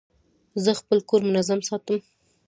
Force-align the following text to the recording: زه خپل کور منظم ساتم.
زه 0.63 0.71
خپل 0.79 0.97
کور 1.09 1.21
منظم 1.29 1.59
ساتم. 1.67 1.99